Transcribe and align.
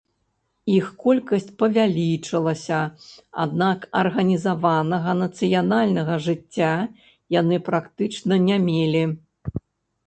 Іх 0.75 0.85
колькасць 1.03 1.51
павялічылася, 1.63 2.79
аднак 3.43 3.85
арганізаванага 4.01 5.11
нацыянальнага 5.23 6.13
жыцця 6.31 6.73
яны 7.41 7.63
практычна 7.71 8.33
не 8.49 8.57
мелі. 8.71 9.03